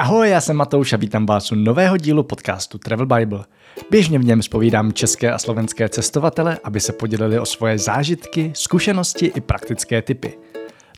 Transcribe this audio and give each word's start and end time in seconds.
Ahoj, 0.00 0.30
já 0.30 0.40
jsem 0.40 0.56
Matouš 0.56 0.92
a 0.92 0.96
vítám 0.96 1.26
vás 1.26 1.52
u 1.52 1.54
nového 1.54 1.96
dílu 1.96 2.22
podcastu 2.22 2.78
Travel 2.78 3.06
Bible. 3.06 3.44
Běžně 3.90 4.18
v 4.18 4.24
něm 4.24 4.42
spovídám 4.42 4.92
české 4.92 5.32
a 5.32 5.38
slovenské 5.38 5.88
cestovatele, 5.88 6.58
aby 6.64 6.80
se 6.80 6.92
podělili 6.92 7.38
o 7.38 7.46
svoje 7.46 7.78
zážitky, 7.78 8.52
zkušenosti 8.54 9.26
i 9.26 9.40
praktické 9.40 10.02
typy. 10.02 10.38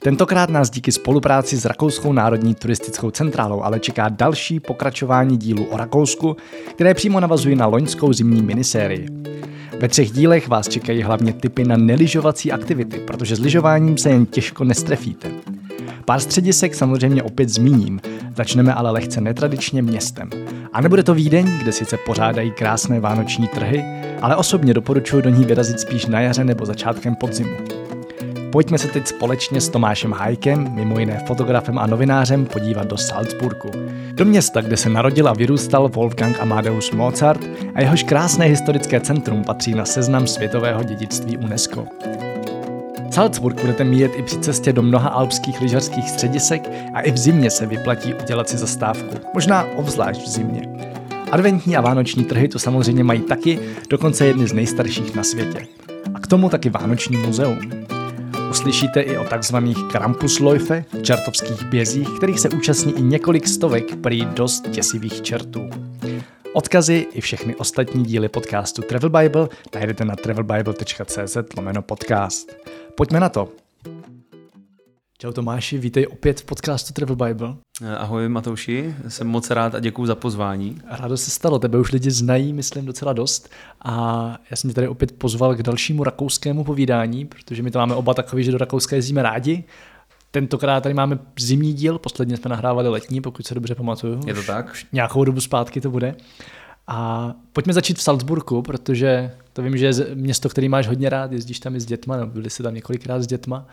Tentokrát 0.02 0.50
nás 0.50 0.70
díky 0.70 0.92
spolupráci 0.92 1.56
s 1.56 1.64
Rakouskou 1.64 2.12
národní 2.12 2.54
turistickou 2.54 3.10
centrálou 3.10 3.62
ale 3.62 3.80
čeká 3.80 4.08
další 4.08 4.60
pokračování 4.60 5.36
dílu 5.36 5.64
o 5.64 5.76
Rakousku, 5.76 6.36
které 6.74 6.94
přímo 6.94 7.20
navazují 7.20 7.56
na 7.56 7.66
loňskou 7.66 8.12
zimní 8.12 8.42
minisérii. 8.42 9.08
Ve 9.80 9.88
třech 9.88 10.10
dílech 10.10 10.48
vás 10.48 10.68
čekají 10.68 11.02
hlavně 11.02 11.32
typy 11.32 11.64
na 11.64 11.76
neližovací 11.76 12.52
aktivity, 12.52 12.98
protože 12.98 13.36
s 13.36 13.40
lyžováním 13.40 13.98
se 13.98 14.10
jen 14.10 14.26
těžko 14.26 14.64
nestrefíte. 14.64 15.30
Pár 16.04 16.20
středisek 16.20 16.74
samozřejmě 16.74 17.22
opět 17.22 17.48
zmíním, 17.48 18.00
začneme 18.36 18.74
ale 18.74 18.90
lehce 18.90 19.20
netradičně 19.20 19.82
městem. 19.82 20.30
A 20.72 20.80
nebude 20.80 21.02
to 21.02 21.14
Vídeň, 21.14 21.58
kde 21.58 21.72
sice 21.72 21.96
pořádají 21.96 22.50
krásné 22.50 23.00
vánoční 23.00 23.48
trhy, 23.48 23.84
ale 24.22 24.36
osobně 24.36 24.74
doporučuji 24.74 25.22
do 25.22 25.30
ní 25.30 25.44
vyrazit 25.44 25.80
spíš 25.80 26.06
na 26.06 26.20
jaře 26.20 26.44
nebo 26.44 26.66
začátkem 26.66 27.14
podzimu. 27.14 27.56
Pojďme 28.52 28.78
se 28.78 28.88
teď 28.88 29.06
společně 29.06 29.60
s 29.60 29.68
Tomášem 29.68 30.12
Hajkem, 30.12 30.74
mimo 30.74 30.98
jiné 30.98 31.22
fotografem 31.26 31.78
a 31.78 31.86
novinářem, 31.86 32.46
podívat 32.46 32.86
do 32.86 32.96
Salzburgu. 32.96 33.70
Do 34.12 34.24
města, 34.24 34.60
kde 34.60 34.76
se 34.76 34.88
narodil 34.88 35.28
a 35.28 35.32
vyrůstal 35.32 35.88
Wolfgang 35.88 36.40
Amadeus 36.40 36.90
Mozart 36.90 37.40
a 37.74 37.80
jehož 37.80 38.02
krásné 38.02 38.44
historické 38.44 39.00
centrum 39.00 39.44
patří 39.44 39.74
na 39.74 39.84
seznam 39.84 40.26
světového 40.26 40.82
dědictví 40.82 41.36
UNESCO. 41.36 41.86
Salzburg 43.12 43.60
budete 43.60 43.84
mít 43.84 44.10
i 44.16 44.22
při 44.22 44.38
cestě 44.38 44.72
do 44.72 44.82
mnoha 44.82 45.08
alpských 45.08 45.60
lyžařských 45.60 46.10
středisek 46.10 46.70
a 46.94 47.00
i 47.00 47.10
v 47.10 47.16
zimě 47.16 47.50
se 47.50 47.66
vyplatí 47.66 48.14
udělat 48.14 48.48
si 48.48 48.56
zastávku. 48.56 49.16
Možná 49.34 49.66
obzvlášť 49.76 50.20
v 50.22 50.28
zimě. 50.28 50.68
Adventní 51.30 51.76
a 51.76 51.80
vánoční 51.80 52.24
trhy 52.24 52.48
to 52.48 52.58
samozřejmě 52.58 53.04
mají 53.04 53.20
taky, 53.20 53.58
dokonce 53.90 54.26
jedny 54.26 54.46
z 54.46 54.52
nejstarších 54.52 55.14
na 55.14 55.24
světě. 55.24 55.66
A 56.14 56.20
k 56.20 56.26
tomu 56.26 56.48
taky 56.48 56.70
Vánoční 56.70 57.16
muzeum. 57.16 57.58
Uslyšíte 58.50 59.00
i 59.00 59.18
o 59.18 59.24
takzvaných 59.24 59.78
Krampusläufe, 59.92 60.84
čertovských 61.02 61.64
bězích, 61.64 62.08
kterých 62.16 62.40
se 62.40 62.48
účastní 62.48 62.98
i 62.98 63.02
několik 63.02 63.48
stovek 63.48 63.96
prý 63.96 64.24
dost 64.24 64.68
děsivých 64.68 65.22
čertů. 65.22 65.68
Odkazy 66.52 67.06
i 67.12 67.20
všechny 67.20 67.56
ostatní 67.56 68.04
díly 68.04 68.28
podcastu 68.28 68.82
Travel 68.82 69.10
Bible 69.10 69.48
najdete 69.74 70.04
na 70.04 70.16
travelbible.cz 70.16 71.36
lomeno 71.56 71.82
podcast. 71.82 72.52
Pojďme 72.94 73.20
na 73.20 73.28
to. 73.28 73.48
Čau 75.18 75.32
Tomáši, 75.32 75.78
vítej 75.78 76.06
opět 76.06 76.40
v 76.40 76.44
podcastu 76.44 76.92
Travel 76.92 77.16
Bible. 77.16 77.54
Ahoj 77.98 78.28
Matouši, 78.28 78.94
jsem 79.08 79.26
moc 79.26 79.50
rád 79.50 79.74
a 79.74 79.80
děkuji 79.80 80.06
za 80.06 80.14
pozvání. 80.14 80.80
Rádo 80.90 81.16
se 81.16 81.30
stalo, 81.30 81.58
tebe 81.58 81.78
už 81.78 81.92
lidi 81.92 82.10
znají, 82.10 82.52
myslím, 82.52 82.86
docela 82.86 83.12
dost. 83.12 83.48
A 83.84 84.38
já 84.50 84.56
jsem 84.56 84.70
tě 84.70 84.74
tady 84.74 84.88
opět 84.88 85.12
pozval 85.12 85.54
k 85.54 85.62
dalšímu 85.62 86.04
rakouskému 86.04 86.64
povídání, 86.64 87.24
protože 87.24 87.62
my 87.62 87.70
to 87.70 87.78
máme 87.78 87.94
oba 87.94 88.14
takový, 88.14 88.44
že 88.44 88.52
do 88.52 88.58
Rakouska 88.58 88.96
jezdíme 88.96 89.22
rádi. 89.22 89.64
Tentokrát 90.30 90.82
tady 90.82 90.94
máme 90.94 91.18
zimní 91.38 91.72
díl, 91.72 91.98
posledně 91.98 92.36
jsme 92.36 92.48
nahrávali 92.48 92.88
letní, 92.88 93.20
pokud 93.20 93.46
se 93.46 93.54
dobře 93.54 93.74
pamatuju. 93.74 94.20
Je 94.26 94.34
to 94.34 94.42
tak? 94.42 94.70
Už 94.72 94.86
nějakou 94.92 95.24
dobu 95.24 95.40
zpátky 95.40 95.80
to 95.80 95.90
bude. 95.90 96.14
A 96.86 97.32
pojďme 97.52 97.72
začít 97.72 97.98
v 97.98 98.02
Salzburgu, 98.02 98.62
protože 98.62 99.36
to 99.52 99.62
vím, 99.62 99.76
že 99.76 99.86
je 99.86 99.92
město, 100.14 100.48
který 100.48 100.68
máš 100.68 100.88
hodně 100.88 101.08
rád, 101.08 101.32
jezdíš 101.32 101.60
tam 101.60 101.76
i 101.76 101.80
s 101.80 101.86
dětma, 101.86 102.16
nebo 102.16 102.32
byli 102.32 102.50
jsi 102.50 102.62
tam 102.62 102.74
několikrát 102.74 103.22
s 103.22 103.26
dětma. 103.26 103.66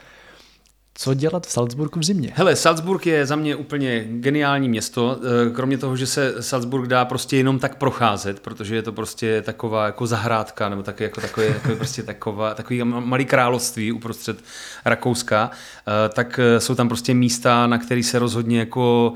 Co 1.01 1.13
dělat 1.13 1.47
v 1.47 1.51
Salzburgu 1.51 1.99
v 1.99 2.03
zimě? 2.03 2.31
Hele, 2.35 2.55
Salzburg 2.55 3.05
je 3.05 3.25
za 3.25 3.35
mě 3.35 3.55
úplně 3.55 4.05
geniální 4.09 4.69
město, 4.69 5.19
eh, 5.21 5.49
kromě 5.49 5.77
toho, 5.77 5.95
že 5.95 6.07
se 6.07 6.43
Salzburg 6.43 6.87
dá 6.87 7.05
prostě 7.05 7.37
jenom 7.37 7.59
tak 7.59 7.77
procházet, 7.77 8.39
protože 8.39 8.75
je 8.75 8.81
to 8.81 8.91
prostě 8.91 9.41
taková 9.41 9.85
jako 9.85 10.07
zahrádka, 10.07 10.69
nebo 10.69 10.83
taky 10.83 11.03
jako 11.03 11.21
takové, 11.21 11.45
jako 11.45 11.75
prostě 11.75 12.03
taková, 12.03 12.53
takový 12.53 12.83
malý 12.83 13.25
království 13.25 13.91
uprostřed 13.91 14.43
Rakouska, 14.85 15.51
eh, 15.51 16.09
tak 16.09 16.39
eh, 16.39 16.59
jsou 16.59 16.75
tam 16.75 16.87
prostě 16.87 17.13
místa, 17.13 17.67
na 17.67 17.77
které 17.77 18.03
se 18.03 18.19
rozhodně 18.19 18.59
jako 18.59 19.13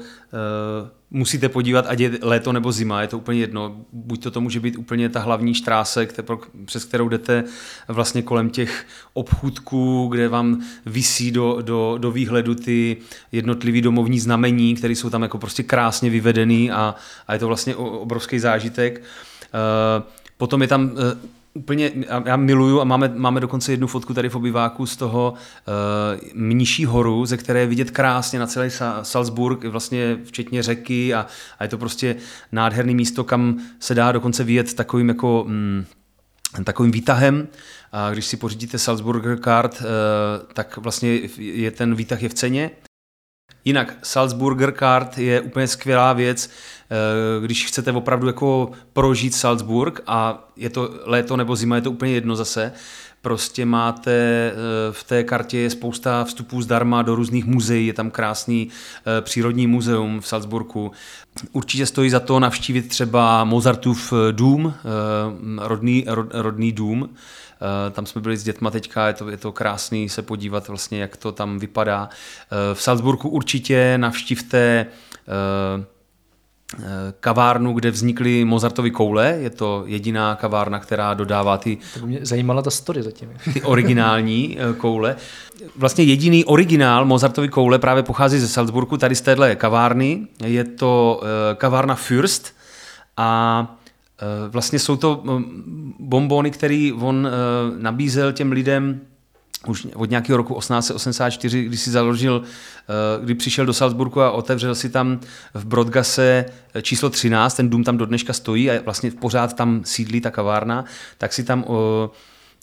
musíte 1.14 1.50
podívat, 1.50 1.86
ať 1.88 2.00
je 2.00 2.12
léto 2.22 2.52
nebo 2.52 2.72
zima, 2.72 3.02
je 3.02 3.08
to 3.08 3.18
úplně 3.18 3.40
jedno. 3.40 3.86
Buď 3.92 4.24
to, 4.24 4.32
to 4.32 4.42
může 4.42 4.60
být 4.60 4.78
úplně 4.78 5.10
ta 5.10 5.20
hlavní 5.20 5.54
štráse, 5.54 6.08
přes 6.66 6.86
kterou 6.86 7.10
jdete 7.10 7.44
vlastně 7.88 8.22
kolem 8.22 8.50
těch 8.50 8.86
obchůdků, 9.14 10.08
kde 10.12 10.30
vám 10.30 10.62
visí 10.86 11.32
do, 11.32 11.58
do, 11.62 11.98
do 11.98 12.12
výhledu 12.12 12.56
ty 12.56 12.98
jednotlivý 13.32 13.82
domovní 13.82 14.20
znamení, 14.20 14.76
které 14.76 14.96
jsou 14.96 15.10
tam 15.10 15.22
jako 15.22 15.38
prostě 15.38 15.64
krásně 15.64 16.10
vyvedený 16.10 16.72
a, 16.72 16.96
a 17.28 17.34
je 17.34 17.40
to 17.40 17.48
vlastně 17.48 17.76
obrovský 17.76 18.40
zážitek. 18.40 19.02
Uh, 19.02 20.04
potom 20.38 20.62
je 20.62 20.68
tam 20.68 20.84
uh, 20.84 21.00
úplně, 21.54 21.92
já 22.26 22.36
miluju 22.36 22.82
a 22.82 22.84
máme, 22.84 23.12
máme 23.16 23.40
dokonce 23.40 23.74
jednu 23.74 23.88
fotku 23.88 24.14
tady 24.14 24.30
v 24.30 24.36
obyváku 24.36 24.86
z 24.86 24.96
toho 24.96 25.34
uh, 25.34 26.42
mniší 26.42 26.86
horu, 26.86 27.26
ze 27.26 27.38
které 27.38 27.60
je 27.60 27.68
vidět 27.68 27.92
krásně 27.92 28.40
na 28.40 28.48
celý 28.48 28.70
Salzburg, 29.02 29.64
vlastně 29.64 30.18
včetně 30.24 30.64
řeky 30.64 31.14
a, 31.14 31.28
a 31.60 31.64
je 31.64 31.70
to 31.70 31.78
prostě 31.78 32.16
nádherný 32.52 32.96
místo, 32.96 33.24
kam 33.24 33.60
se 33.80 33.96
dá 33.96 34.12
dokonce 34.12 34.44
vyjet 34.44 34.74
takovým 34.74 35.10
jako 35.10 35.46
mm, 35.48 35.86
takovým 36.64 36.92
výtahem. 36.92 37.48
A 37.92 38.12
když 38.12 38.26
si 38.26 38.38
pořídíte 38.38 38.80
Salzburger 38.80 39.40
Card, 39.40 39.82
uh, 39.82 39.86
tak 40.54 40.78
vlastně 40.78 41.20
je 41.38 41.72
ten 41.72 41.96
výtah 41.96 42.24
je 42.24 42.30
v 42.30 42.34
ceně. 42.34 42.72
Jinak 43.66 43.98
Salzburger 44.04 44.74
Card 44.80 45.18
je 45.18 45.42
úplně 45.42 45.68
skvělá 45.68 46.14
věc, 46.14 46.50
Eh, 46.94 47.42
když 47.42 47.66
chcete 47.66 47.92
opravdu 47.92 48.28
jako 48.28 48.72
prožít 48.94 49.36
Salzburg 49.36 50.02
a 50.08 50.50
je 50.56 50.70
to 50.70 50.90
léto 51.06 51.38
nebo 51.38 51.56
zima, 51.56 51.76
je 51.76 51.82
to 51.82 51.92
úplně 51.92 52.12
jedno 52.12 52.36
zase, 52.36 52.74
prostě 53.22 53.66
máte 53.66 54.12
eh, 54.12 54.54
v 54.92 55.04
té 55.04 55.24
kartě 55.24 55.58
je 55.58 55.70
spousta 55.70 56.24
vstupů 56.24 56.62
zdarma 56.62 57.02
do 57.02 57.16
různých 57.16 57.46
muzeí, 57.46 57.88
je 57.88 57.94
tam 57.94 58.12
krásný 58.12 58.70
eh, 58.70 59.22
přírodní 59.22 59.68
muzeum 59.68 60.22
v 60.22 60.28
Salzburgu. 60.28 60.92
Určitě 61.52 61.86
stojí 61.86 62.10
za 62.10 62.20
to 62.20 62.40
navštívit 62.40 62.88
třeba 62.88 63.44
Mozartův 63.44 64.14
dům, 64.32 64.74
rodný, 65.58 66.06
rodný 66.32 66.72
dům, 66.72 67.10
tam 67.92 68.06
jsme 68.06 68.22
byli 68.22 68.38
s 68.38 68.44
dětma 68.44 68.72
teďka, 68.72 69.08
je 69.08 69.14
to, 69.14 69.30
je 69.30 69.38
to 69.38 69.52
krásný 69.52 70.10
se 70.10 70.22
podívat 70.22 70.68
vlastně, 70.68 71.02
jak 71.02 71.18
to 71.18 71.32
tam 71.32 71.60
vypadá. 71.60 72.10
V 72.74 72.82
Salzburgu 72.82 73.30
určitě 73.30 73.98
navštívte 73.98 74.86
kavárnu, 77.20 77.74
kde 77.74 77.92
vznikly 77.92 78.46
Mozartovy 78.46 78.92
koule. 78.92 79.38
Je 79.40 79.50
to 79.50 79.84
jediná 79.86 80.36
kavárna, 80.36 80.80
která 80.80 81.14
dodává 81.14 81.58
ty... 81.58 81.78
To 82.00 82.08
mě 82.08 82.20
zajímala 82.22 82.62
ta 82.62 82.70
story 82.70 83.04
zatím. 83.04 83.30
Ty 83.54 83.62
originální 83.62 84.58
eh, 84.60 84.74
koule. 84.74 85.16
Vlastně 85.76 86.04
jediný 86.04 86.46
originál 86.46 87.06
Mozartovy 87.06 87.50
koule 87.50 87.80
právě 87.80 88.04
pochází 88.04 88.40
ze 88.40 88.48
Salzburgu, 88.48 88.98
tady 88.98 89.16
z 89.16 89.22
téhle 89.22 89.56
kavárny. 89.56 90.28
Je 90.46 90.64
to 90.64 91.22
eh, 91.24 91.56
kavárna 91.56 91.96
Fürst 91.96 92.56
a 93.18 93.68
eh, 93.72 93.83
vlastně 94.50 94.80
jsou 94.80 94.96
to 94.96 95.24
bombony, 96.00 96.52
které 96.52 96.92
on 97.00 97.28
nabízel 97.78 98.32
těm 98.32 98.52
lidem 98.52 99.02
už 99.68 99.88
od 99.96 100.10
nějakého 100.10 100.38
roku 100.38 100.54
1884, 100.60 101.64
kdy 101.64 101.78
si 101.78 101.92
založil, 101.92 102.44
eh, 102.44 103.26
kdy 103.26 103.36
přišel 103.36 103.66
do 103.66 103.74
Salzburgu 103.74 104.22
a 104.22 104.32
otevřel 104.32 104.76
si 104.76 104.90
tam 104.90 105.20
v 105.54 105.66
Brodgase 105.66 106.46
eh, 106.74 106.82
číslo 106.82 107.10
13, 107.10 107.54
ten 107.54 107.70
dům 107.70 107.84
tam 107.84 107.98
do 107.98 108.06
dneška 108.06 108.34
stojí 108.34 108.72
a 108.72 108.82
vlastně 108.82 109.12
pořád 109.12 109.56
tam 109.56 109.82
sídlí 109.86 110.22
ta 110.22 110.32
kavárna, 110.32 110.86
tak 111.18 111.34
si 111.34 111.44
tam 111.44 111.66
eh, 111.68 112.10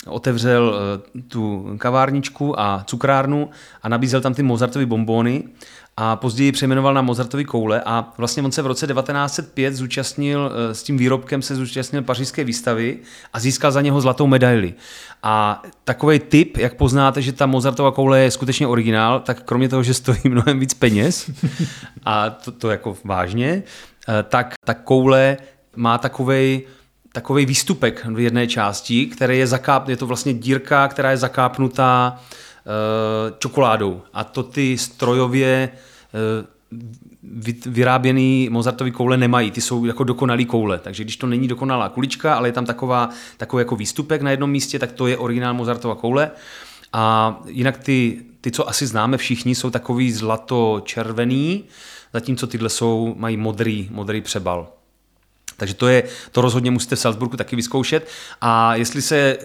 otevřel 0.06 0.80
tu 1.28 1.74
kavárničku 1.78 2.60
a 2.60 2.84
cukrárnu 2.86 3.50
a 3.82 3.88
nabízel 3.88 4.20
tam 4.20 4.34
ty 4.34 4.42
Mozartovy 4.42 4.86
bombóny 4.86 5.44
a 6.02 6.16
později 6.16 6.52
přejmenoval 6.52 6.94
na 6.94 7.02
Mozartovy 7.02 7.44
koule 7.44 7.82
a 7.86 8.12
vlastně 8.18 8.42
on 8.42 8.52
se 8.52 8.62
v 8.62 8.66
roce 8.66 8.86
1905 8.86 9.74
zúčastnil, 9.74 10.52
eh, 10.52 10.74
s 10.74 10.82
tím 10.82 10.98
výrobkem 10.98 11.42
se 11.42 11.54
zúčastnil 11.54 12.02
pařížské 12.02 12.44
výstavy 12.44 12.98
a 13.32 13.40
získal 13.40 13.72
za 13.72 13.80
něho 13.80 14.00
zlatou 14.00 14.26
medaili. 14.26 14.74
A 15.22 15.62
takový 15.84 16.18
tip, 16.18 16.56
jak 16.56 16.74
poznáte, 16.74 17.22
že 17.22 17.32
ta 17.32 17.46
Mozartova 17.46 17.92
koule 17.92 18.20
je 18.20 18.30
skutečně 18.30 18.66
originál, 18.66 19.20
tak 19.20 19.42
kromě 19.42 19.68
toho, 19.68 19.82
že 19.82 19.94
stojí 19.94 20.20
mnohem 20.28 20.60
víc 20.60 20.74
peněz, 20.74 21.30
a 22.04 22.30
to, 22.30 22.52
to 22.52 22.70
jako 22.70 22.96
vážně, 23.04 23.62
eh, 24.08 24.22
tak 24.22 24.54
ta 24.64 24.74
koule 24.74 25.36
má 25.76 25.98
takovej 25.98 26.66
takový 27.12 27.46
výstupek 27.46 28.06
v 28.06 28.18
jedné 28.18 28.46
části, 28.46 29.06
který 29.06 29.38
je 29.38 29.46
zakáp, 29.46 29.88
je 29.88 29.96
to 29.96 30.06
vlastně 30.06 30.34
dírka, 30.34 30.88
která 30.88 31.10
je 31.10 31.16
zakápnutá 31.16 32.16
uh, 32.18 33.38
čokoládou. 33.38 34.02
A 34.12 34.24
to 34.24 34.42
ty 34.42 34.78
strojově 34.78 35.70
vyráběný 37.66 38.48
Mozartovy 38.50 38.90
koule 38.90 39.16
nemají, 39.16 39.50
ty 39.50 39.60
jsou 39.60 39.84
jako 39.84 40.04
dokonalý 40.04 40.44
koule, 40.44 40.78
takže 40.78 41.04
když 41.04 41.16
to 41.16 41.26
není 41.26 41.48
dokonalá 41.48 41.88
kulička, 41.88 42.34
ale 42.34 42.48
je 42.48 42.52
tam 42.52 42.66
taková, 42.66 43.08
takový 43.36 43.60
jako 43.60 43.76
výstupek 43.76 44.22
na 44.22 44.30
jednom 44.30 44.50
místě, 44.50 44.78
tak 44.78 44.92
to 44.92 45.06
je 45.06 45.18
originál 45.18 45.54
Mozartova 45.54 45.94
koule. 45.94 46.30
A 46.92 47.36
jinak 47.46 47.78
ty, 47.78 48.22
ty, 48.40 48.50
co 48.50 48.68
asi 48.68 48.86
známe 48.86 49.16
všichni, 49.16 49.54
jsou 49.54 49.70
takový 49.70 50.12
zlato-červený, 50.12 51.64
zatímco 52.12 52.46
tyhle 52.46 52.68
jsou, 52.68 53.14
mají 53.18 53.36
modrý, 53.36 53.88
modrý 53.92 54.20
přebal. 54.20 54.68
Takže 55.56 55.74
to 55.74 55.88
je, 55.88 56.02
to 56.32 56.40
rozhodně 56.40 56.70
musíte 56.70 56.96
v 56.96 57.00
Salzburgu 57.00 57.36
taky 57.36 57.56
vyzkoušet. 57.56 58.08
A 58.40 58.74
jestli 58.74 59.02
se 59.02 59.38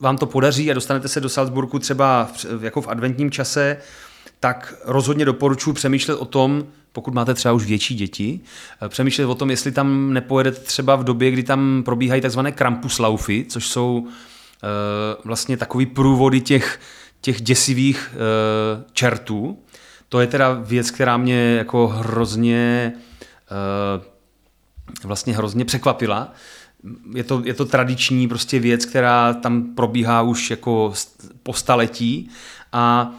vám 0.00 0.18
to 0.18 0.26
podaří 0.26 0.70
a 0.70 0.74
dostanete 0.74 1.08
se 1.08 1.20
do 1.20 1.28
Salzburgu 1.28 1.78
třeba 1.78 2.30
v, 2.58 2.64
jako 2.64 2.80
v 2.80 2.88
adventním 2.88 3.30
čase, 3.30 3.76
tak 4.40 4.74
rozhodně 4.84 5.24
doporučuji 5.24 5.72
přemýšlet 5.72 6.14
o 6.14 6.24
tom, 6.24 6.66
pokud 6.92 7.14
máte 7.14 7.34
třeba 7.34 7.52
už 7.52 7.64
větší 7.66 7.94
děti, 7.94 8.40
eh, 8.82 8.88
přemýšlet 8.88 9.24
o 9.24 9.34
tom, 9.34 9.50
jestli 9.50 9.72
tam 9.72 10.12
nepojedete 10.12 10.60
třeba 10.60 10.96
v 10.96 11.04
době, 11.04 11.30
kdy 11.30 11.42
tam 11.42 11.82
probíhají 11.84 12.22
takzvané 12.22 12.52
krampuslaufy, 12.52 13.46
což 13.48 13.68
jsou 13.68 13.98
uh, 13.98 14.08
vlastně 15.24 15.56
takový 15.56 15.86
průvody 15.86 16.40
těch, 16.40 16.80
těch 17.20 17.40
děsivých 17.40 18.10
uh, 18.12 18.82
čertů. 18.92 19.58
To 20.08 20.20
je 20.20 20.26
teda 20.26 20.52
věc, 20.52 20.90
která 20.90 21.16
mě 21.16 21.54
jako 21.56 21.86
hrozně 21.86 22.92
uh, 23.96 24.15
vlastně 25.04 25.36
hrozně 25.36 25.64
překvapila. 25.64 26.32
Je 27.14 27.24
to, 27.24 27.42
je 27.44 27.54
to 27.54 27.64
tradiční 27.64 28.28
prostě 28.28 28.58
věc, 28.58 28.84
která 28.84 29.34
tam 29.34 29.62
probíhá 29.74 30.22
už 30.22 30.50
jako 30.50 30.92
po 31.42 31.52
staletí 31.52 32.30
a 32.72 33.14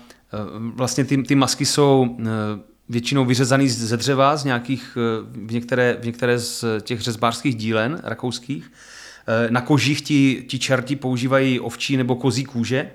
vlastně 0.60 1.06
ty, 1.06 1.24
ty 1.24 1.36
masky 1.36 1.66
jsou 1.66 2.18
většinou 2.90 3.26
vyřezaný 3.26 3.70
ze 3.70 3.98
dřeva, 3.98 4.38
z 4.38 4.44
nějakých, 4.44 4.98
eh, 4.98 5.48
v 5.48 5.54
některé, 5.54 5.98
v 6.02 6.06
některé 6.06 6.40
z 6.40 6.66
těch 6.82 7.02
řezbářských 7.02 7.56
dílen 7.56 8.02
rakouských. 8.04 8.72
Na 9.50 9.62
kožích 9.62 10.02
ti, 10.02 10.46
ti 10.48 10.60
čerti 10.60 10.96
používají 10.96 11.60
ovčí 11.60 11.98
nebo 11.98 12.16
kozí 12.16 12.46
kůže 12.46 12.92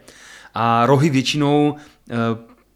a 0.55 0.87
rohy 0.87 1.11
většinou 1.11 1.77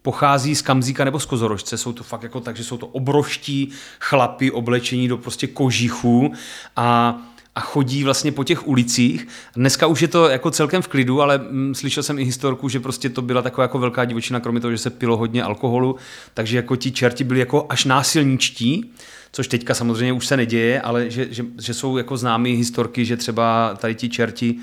pochází 0.06 0.54
z 0.54 0.62
kamzíka 0.62 1.04
nebo 1.04 1.20
z 1.20 1.26
kozorožce. 1.26 1.78
Jsou 1.78 1.92
to 1.92 2.04
fakt 2.04 2.22
jako 2.22 2.40
tak, 2.40 2.56
že 2.56 2.64
jsou 2.64 2.76
to 2.76 2.86
obrovští 2.86 3.70
chlapy 4.00 4.50
oblečení 4.50 5.08
do 5.08 5.18
prostě 5.18 5.46
kožichů 5.46 6.32
a 6.76 7.18
a 7.54 7.60
chodí 7.60 8.04
vlastně 8.04 8.32
po 8.32 8.44
těch 8.44 8.68
ulicích. 8.68 9.28
Dneska 9.56 9.86
už 9.86 10.02
je 10.02 10.08
to 10.08 10.28
jako 10.28 10.50
celkem 10.50 10.82
v 10.82 10.88
klidu, 10.88 11.22
ale 11.22 11.38
mm, 11.38 11.74
slyšel 11.74 12.02
jsem 12.02 12.18
i 12.18 12.24
historku, 12.24 12.68
že 12.68 12.80
prostě 12.80 13.08
to 13.08 13.22
byla 13.22 13.42
taková 13.42 13.64
jako 13.64 13.78
velká 13.78 14.04
divočina, 14.04 14.40
kromě 14.40 14.60
toho, 14.60 14.72
že 14.72 14.78
se 14.78 14.90
pilo 14.90 15.16
hodně 15.16 15.42
alkoholu, 15.42 15.96
takže 16.34 16.56
jako 16.56 16.76
ti 16.76 16.90
čerti 16.90 17.24
byli 17.24 17.40
jako 17.40 17.66
až 17.68 17.84
násilničtí, 17.84 18.92
což 19.32 19.48
teďka 19.48 19.74
samozřejmě 19.74 20.12
už 20.12 20.26
se 20.26 20.36
neděje, 20.36 20.80
ale 20.80 21.10
že, 21.10 21.26
že, 21.30 21.44
že 21.58 21.74
jsou 21.74 21.96
jako 21.96 22.16
známé 22.16 22.48
historky, 22.48 23.04
že 23.04 23.16
třeba 23.16 23.74
tady 23.80 23.94
ti 23.94 24.08
čerti 24.08 24.54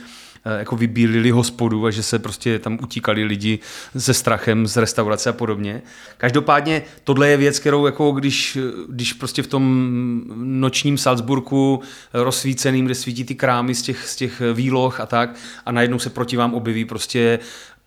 jako 0.45 0.75
vybílili 0.75 1.31
hospodu 1.31 1.85
a 1.85 1.91
že 1.91 2.03
se 2.03 2.19
prostě 2.19 2.59
tam 2.59 2.79
utíkali 2.83 3.23
lidi 3.23 3.59
se 3.97 4.13
strachem 4.13 4.67
z 4.67 4.77
restaurace 4.77 5.29
a 5.29 5.33
podobně. 5.33 5.81
Každopádně 6.17 6.81
tohle 7.03 7.29
je 7.29 7.37
věc, 7.37 7.59
kterou 7.59 7.85
jako 7.85 8.11
když, 8.11 8.57
když 8.89 9.13
prostě 9.13 9.43
v 9.43 9.47
tom 9.47 10.21
nočním 10.35 10.97
Salzburku 10.97 11.81
rozsvíceným, 12.13 12.85
kde 12.85 12.95
svítí 12.95 13.23
ty 13.23 13.35
krámy 13.35 13.75
z 13.75 13.81
těch, 13.81 14.07
z 14.07 14.15
těch 14.15 14.41
výloh 14.53 14.99
a 14.99 15.05
tak 15.05 15.35
a 15.65 15.71
najednou 15.71 15.99
se 15.99 16.09
proti 16.09 16.37
vám 16.37 16.53
objeví 16.53 16.85
prostě 16.85 17.39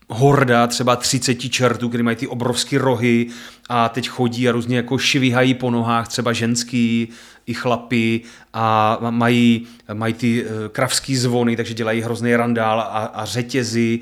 horda 0.09 0.67
třeba 0.67 0.97
30 0.97 1.35
čertů, 1.35 1.89
který 1.89 2.03
mají 2.03 2.17
ty 2.17 2.27
obrovské 2.27 2.79
rohy 2.79 3.27
a 3.69 3.89
teď 3.89 4.09
chodí 4.09 4.49
a 4.49 4.53
různě 4.53 4.77
jako 4.77 4.99
švihají 4.99 5.55
po 5.55 5.71
nohách, 5.71 6.09
třeba 6.09 6.33
ženský 6.33 7.09
i 7.47 7.55
chlapy 7.55 8.21
a 8.53 8.99
mají, 9.11 9.67
mají 9.93 10.15
ty 10.15 10.45
eh, 10.45 10.69
kravský 10.69 11.17
zvony, 11.17 11.57
takže 11.57 11.75
dělají 11.75 12.01
hrozný 12.01 12.37
randál 12.37 12.81
a, 12.81 12.85
a 12.85 13.25
řetězy 13.25 14.01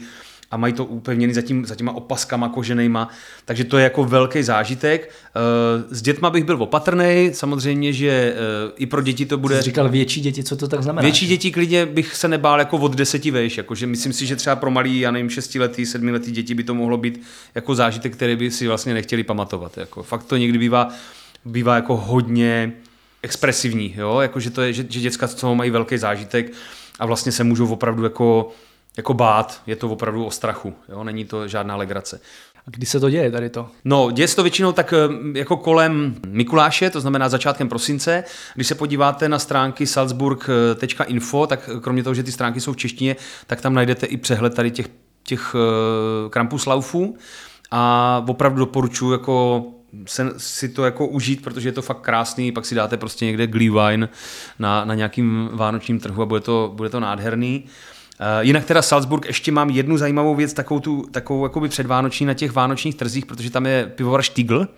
a 0.54 0.56
mají 0.56 0.72
to 0.72 0.84
upevněný 0.84 1.34
za, 1.34 1.42
tím, 1.42 1.66
za 1.66 1.74
těma 1.74 1.92
opaskama 1.92 2.48
koženýma, 2.48 3.08
takže 3.44 3.64
to 3.64 3.78
je 3.78 3.84
jako 3.84 4.04
velký 4.04 4.42
zážitek. 4.42 5.10
Eh, 5.10 5.94
s 5.94 6.02
dětma 6.02 6.30
bych 6.30 6.44
byl 6.44 6.62
opatrný, 6.62 7.30
samozřejmě, 7.32 7.92
že 7.92 8.08
eh, 8.08 8.72
i 8.76 8.86
pro 8.86 9.02
děti 9.02 9.26
to 9.26 9.38
bude... 9.38 9.56
Jsi 9.56 9.62
říkal 9.62 9.88
větší 9.88 10.20
děti, 10.20 10.44
co 10.44 10.56
to 10.56 10.68
tak 10.68 10.82
znamená? 10.82 11.02
Větší 11.02 11.26
děti 11.26 11.52
klidně 11.52 11.86
bych 11.86 12.16
se 12.16 12.28
nebál 12.28 12.58
jako 12.58 12.76
od 12.76 12.94
deseti 12.94 13.30
vejš, 13.30 13.56
jakože 13.56 13.86
myslím 13.86 14.12
si, 14.12 14.26
že 14.26 14.36
třeba 14.36 14.56
pro 14.56 14.70
malý, 14.70 15.00
já 15.00 15.10
nevím, 15.10 15.30
šestiletý, 15.30 15.86
sedmiletý 15.86 16.30
děti 16.32 16.54
by 16.54 16.64
to 16.64 16.74
mohlo 16.74 16.96
být 16.96 17.22
jako 17.54 17.74
zážitek, 17.74 18.12
který 18.12 18.36
by 18.36 18.50
si 18.50 18.68
vlastně 18.68 18.94
nechtěli 18.94 19.24
pamatovat. 19.24 19.78
Jako. 19.78 20.02
Fakt 20.02 20.24
to 20.24 20.36
někdy 20.36 20.58
bývá, 20.58 20.88
bývá 21.44 21.74
jako 21.74 21.96
hodně 21.96 22.72
expresivní, 23.22 23.94
jo? 23.96 24.20
Jako, 24.20 24.40
že, 24.40 24.50
to 24.50 24.62
je, 24.62 24.72
že, 24.72 24.86
že 24.88 25.00
děcka 25.00 25.28
z 25.28 25.34
toho 25.34 25.54
mají 25.54 25.70
velký 25.70 25.98
zážitek 25.98 26.52
a 26.98 27.06
vlastně 27.06 27.32
se 27.32 27.44
můžou 27.44 27.66
opravdu 27.66 28.04
jako 28.04 28.52
jako 28.96 29.14
bát, 29.14 29.62
je 29.66 29.76
to 29.76 29.88
opravdu 29.88 30.24
o 30.24 30.30
strachu, 30.30 30.74
jo? 30.88 31.04
není 31.04 31.24
to 31.24 31.48
žádná 31.48 31.76
legrace. 31.76 32.20
A 32.66 32.70
kdy 32.70 32.86
se 32.86 33.00
to 33.00 33.10
děje 33.10 33.30
tady 33.30 33.50
to? 33.50 33.68
No, 33.84 34.10
děje 34.10 34.28
se 34.28 34.36
to 34.36 34.42
většinou 34.42 34.72
tak 34.72 34.92
eh, 34.92 35.38
jako 35.38 35.56
kolem 35.56 36.14
Mikuláše, 36.26 36.90
to 36.90 37.00
znamená 37.00 37.28
začátkem 37.28 37.68
prosince. 37.68 38.24
Když 38.54 38.66
se 38.66 38.74
podíváte 38.74 39.28
na 39.28 39.38
stránky 39.38 39.86
salzburg.info, 39.86 41.46
tak 41.46 41.70
kromě 41.80 42.02
toho, 42.02 42.14
že 42.14 42.22
ty 42.22 42.32
stránky 42.32 42.60
jsou 42.60 42.72
v 42.72 42.76
češtině, 42.76 43.16
tak 43.46 43.60
tam 43.60 43.74
najdete 43.74 44.06
i 44.06 44.16
přehled 44.16 44.54
tady 44.54 44.70
těch, 44.70 44.88
těch 45.22 45.54
eh, 45.54 46.30
krampuslaufů. 46.30 47.16
A 47.70 48.24
opravdu 48.28 48.58
doporučuji 48.58 49.12
jako 49.12 49.64
se, 50.06 50.32
si 50.36 50.68
to 50.68 50.84
jako 50.84 51.06
užít, 51.06 51.42
protože 51.42 51.68
je 51.68 51.72
to 51.72 51.82
fakt 51.82 52.00
krásný, 52.00 52.52
pak 52.52 52.66
si 52.66 52.74
dáte 52.74 52.96
prostě 52.96 53.24
někde 53.24 53.46
glühwein 53.46 54.08
na, 54.58 54.84
na 54.84 54.94
nějakým 54.94 55.50
vánočním 55.52 56.00
trhu 56.00 56.22
a 56.22 56.26
bude 56.26 56.40
to, 56.40 56.72
bude 56.74 56.88
to 56.88 57.00
nádherný. 57.00 57.64
Uh, 58.20 58.26
jinak 58.40 58.64
teda 58.64 58.82
Salzburg 58.82 59.26
ještě 59.26 59.52
mám 59.52 59.70
jednu 59.70 59.96
zajímavou 59.96 60.34
věc, 60.34 60.52
takovou, 60.52 60.80
tu, 60.80 61.06
takovou 61.10 61.44
jakoby 61.44 61.68
předvánoční 61.68 62.26
na 62.26 62.34
těch 62.34 62.52
vánočních 62.52 62.94
trzích, 62.94 63.26
protože 63.26 63.50
tam 63.50 63.66
je 63.66 63.92
pivovar 63.94 64.22
Stiegl, 64.22 64.68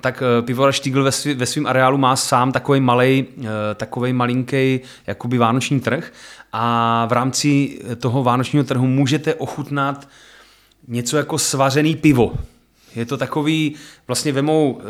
tak 0.00 0.22
uh, 0.22 0.46
pivovar 0.46 0.72
Stiegl 0.72 1.04
ve, 1.34 1.46
svém 1.46 1.66
areálu 1.66 1.98
má 1.98 2.16
sám 2.16 2.52
takový 2.52 2.80
malý, 2.80 3.26
uh, 3.36 3.46
takový 3.74 4.12
malinký 4.12 4.80
jakoby 5.06 5.38
vánoční 5.38 5.80
trh 5.80 6.12
a 6.52 7.06
v 7.06 7.12
rámci 7.12 7.80
toho 8.00 8.22
vánočního 8.22 8.64
trhu 8.64 8.86
můžete 8.86 9.34
ochutnat 9.34 10.08
něco 10.88 11.16
jako 11.16 11.38
svařený 11.38 11.96
pivo. 11.96 12.32
Je 12.96 13.06
to 13.06 13.16
takový, 13.16 13.74
vlastně 14.06 14.32
vemou 14.32 14.72
uh, 14.72 14.82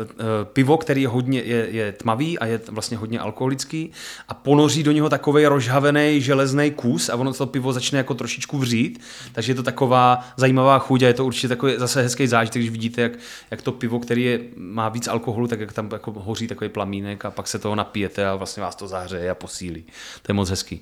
pivo, 0.43 0.77
který 0.77 1.01
je 1.01 1.07
hodně 1.07 1.41
je, 1.41 1.67
je 1.69 1.91
tmavý 1.91 2.39
a 2.39 2.45
je 2.45 2.61
vlastně 2.67 2.97
hodně 2.97 3.19
alkoholický 3.19 3.91
a 4.27 4.33
ponoří 4.33 4.83
do 4.83 4.91
něho 4.91 5.09
takový 5.09 5.45
rozhavený 5.45 6.21
železný 6.21 6.71
kus 6.71 7.09
a 7.09 7.15
ono 7.15 7.33
to 7.33 7.45
pivo 7.45 7.73
začne 7.73 7.97
jako 7.97 8.13
trošičku 8.13 8.57
vřít, 8.57 9.01
takže 9.31 9.51
je 9.51 9.55
to 9.55 9.63
taková 9.63 10.27
zajímavá 10.37 10.79
chuť 10.79 11.03
a 11.03 11.07
je 11.07 11.13
to 11.13 11.25
určitě 11.25 11.47
takový 11.47 11.73
zase 11.77 12.01
hezký 12.01 12.27
zážitek, 12.27 12.61
když 12.61 12.71
vidíte, 12.71 13.01
jak, 13.01 13.11
jak 13.51 13.61
to 13.61 13.71
pivo, 13.71 13.99
který 13.99 14.23
je, 14.23 14.39
má 14.55 14.89
víc 14.89 15.07
alkoholu, 15.07 15.47
tak 15.47 15.59
jak 15.59 15.73
tam 15.73 15.89
jako 15.91 16.11
hoří 16.11 16.47
takový 16.47 16.69
plamínek 16.69 17.25
a 17.25 17.31
pak 17.31 17.47
se 17.47 17.59
toho 17.59 17.75
napijete 17.75 18.27
a 18.27 18.35
vlastně 18.35 18.63
vás 18.63 18.75
to 18.75 18.87
zahřeje 18.87 19.29
a 19.29 19.35
posílí. 19.35 19.83
To 20.21 20.31
je 20.31 20.33
moc 20.33 20.49
hezký. 20.49 20.81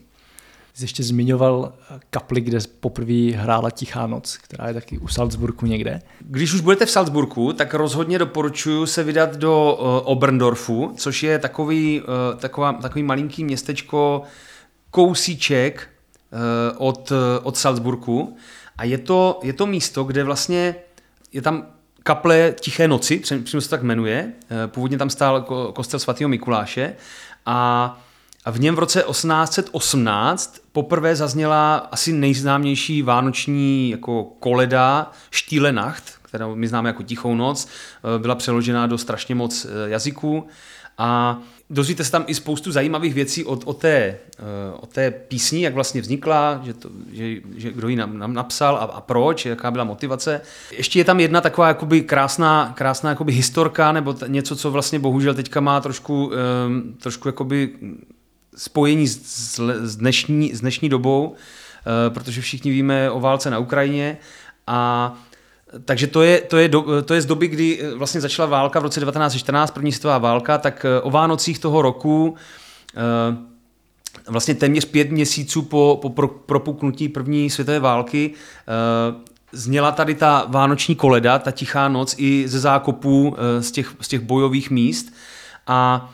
Jsi 0.76 0.84
ještě 0.84 1.04
zmiňoval 1.04 1.74
kapli, 2.10 2.42
kde 2.42 2.60
poprvé 2.80 3.32
hrála 3.32 3.70
Tichá 3.70 4.08
noc, 4.08 4.38
která 4.38 4.68
je 4.68 4.74
taky 4.74 4.98
u 4.98 5.08
Salzburgu 5.08 5.66
někde. 5.66 6.02
Když 6.20 6.54
už 6.54 6.62
budete 6.62 6.86
v 6.86 6.90
Salzburgu, 6.92 7.54
tak 7.54 7.74
rozhodně 7.74 8.20
doporučuji 8.20 8.86
se 8.86 9.04
vydat 9.04 9.36
do 9.36 9.78
uh, 9.80 10.12
Oberndorfu, 10.12 10.94
což 10.98 11.24
je 11.24 11.40
takový, 11.40 12.02
uh, 12.02 12.40
taková, 12.40 12.74
takový 12.74 13.04
malinký 13.04 13.44
městečko, 13.44 14.22
kousíček 14.92 15.90
uh, 16.32 16.88
od, 16.88 17.12
uh, 17.12 17.18
od 17.44 17.58
Salzburgu. 17.58 18.38
A 18.78 18.84
je 18.84 18.98
to, 18.98 19.40
je 19.44 19.54
to 19.54 19.66
místo, 19.66 20.04
kde 20.04 20.24
vlastně 20.24 20.76
je 21.34 21.42
tam 21.42 21.66
kaple 22.04 22.54
Tiché 22.60 22.88
noci, 22.88 23.22
přímo 23.44 23.62
se 23.62 23.70
tak 23.70 23.84
jmenuje. 23.84 24.34
Původně 24.68 24.98
tam 24.98 25.10
stál 25.10 25.42
kostel 25.74 26.00
svatého 26.00 26.30
Mikuláše 26.30 26.96
a 27.46 28.02
a 28.46 28.52
v 28.52 28.60
něm 28.60 28.76
v 28.76 28.80
roce 28.80 29.04
1818 29.12 30.60
poprvé 30.72 31.16
zazněla 31.16 31.76
asi 31.78 32.14
nejznámější 32.14 33.02
vánoční 33.02 33.90
jako 33.90 34.24
koleda 34.24 35.12
Štíle 35.32 35.72
Nacht, 35.72 36.04
kterou 36.22 36.56
my 36.56 36.68
známe 36.68 36.90
jako 36.90 37.04
Tichou 37.04 37.36
noc, 37.36 37.68
eh, 37.68 38.20
byla 38.20 38.36
přeložena 38.36 38.88
do 38.88 38.98
strašně 38.98 39.36
moc 39.36 39.66
eh, 39.66 39.90
jazyků 39.90 40.48
a 40.98 41.40
dozvíte 41.70 42.04
se 42.04 42.12
tam 42.12 42.24
i 42.28 42.36
spoustu 42.36 42.72
zajímavých 42.72 43.14
věcí 43.14 43.46
o, 43.46 43.52
o, 43.52 43.74
té, 43.74 43.90
eh, 43.92 44.20
o 44.80 44.86
té 44.86 45.12
písni, 45.12 45.64
jak 45.64 45.74
vlastně 45.74 46.02
vznikla, 46.02 46.62
že, 46.64 46.74
to, 46.74 46.90
že, 47.12 47.36
že 47.56 47.72
kdo 47.72 47.88
ji 47.88 47.96
nám, 47.96 48.18
nám 48.18 48.34
napsal 48.34 48.76
a, 48.76 48.80
a 48.80 49.02
proč, 49.02 49.46
jaká 49.46 49.72
byla 49.72 49.84
motivace. 49.84 50.42
Ještě 50.72 51.00
je 51.00 51.06
tam 51.06 51.20
jedna 51.20 51.42
taková 51.42 51.68
jakoby 51.68 52.02
krásná, 52.02 52.74
krásná 52.76 53.10
jakoby 53.10 53.34
historka, 53.34 53.92
nebo 53.92 54.14
t- 54.14 54.26
něco, 54.28 54.56
co 54.56 54.72
vlastně 54.72 55.00
bohužel 55.00 55.34
teďka 55.34 55.60
má 55.60 55.82
trošku, 55.82 56.26
um, 56.26 56.96
trošku 57.00 57.28
jakoby 57.28 57.74
spojení 58.56 59.08
s, 59.08 59.60
s, 59.84 59.96
dnešní, 59.96 60.56
s 60.56 60.62
dnešní 60.62 60.90
dobou, 60.90 61.36
eh, 61.36 62.10
protože 62.10 62.42
všichni 62.42 62.72
víme 62.72 63.12
o 63.12 63.20
válce 63.20 63.50
na 63.50 63.60
Ukrajině. 63.60 64.18
A 64.68 65.14
takže 65.86 66.08
to 66.08 66.22
je, 66.22 66.42
to, 66.42 66.58
je 66.58 66.68
do, 66.68 67.04
to 67.04 67.14
je 67.14 67.22
z 67.22 67.26
doby, 67.26 67.48
kdy 67.48 67.80
eh, 67.82 67.96
vlastně 67.96 68.22
začala 68.22 68.50
válka 68.50 68.80
v 68.80 68.84
roce 68.84 69.00
1914, 69.00 69.72
první 69.72 69.92
světová 69.92 70.18
válka, 70.18 70.58
tak 70.58 70.86
eh, 70.86 71.02
o 71.02 71.10
Vánocích 71.10 71.60
toho 71.60 71.82
roku 71.82 72.36
vlastně 74.28 74.56
téměř 74.56 74.86
pět 74.86 75.12
měsíců 75.12 75.62
po, 75.62 76.00
po 76.02 76.28
propuknutí 76.28 77.10
první 77.10 77.50
světové 77.50 77.80
války 77.80 78.34
zněla 79.52 79.92
tady 79.92 80.16
ta 80.16 80.46
vánoční 80.50 80.96
koleda, 80.96 81.40
ta 81.40 81.52
tichá 81.52 81.88
noc 81.88 82.16
i 82.18 82.48
ze 82.48 82.60
zákopů 82.60 83.36
z 83.60 83.72
těch, 83.72 83.96
z 84.02 84.08
těch 84.08 84.20
bojových 84.20 84.70
míst. 84.70 85.14
A 85.68 86.10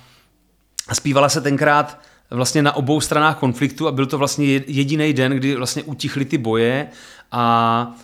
zpívala 0.93 1.29
se 1.29 1.41
tenkrát 1.41 1.99
vlastně 2.31 2.63
na 2.63 2.75
obou 2.75 3.01
stranách 3.01 3.37
konfliktu 3.37 3.87
a 3.87 3.91
byl 3.91 4.05
to 4.05 4.17
vlastně 4.17 4.45
jediný 4.67 5.13
den, 5.13 5.31
kdy 5.31 5.55
vlastně 5.55 5.83
utichly 5.83 6.25
ty 6.25 6.37
boje 6.37 6.87
a 7.31 7.95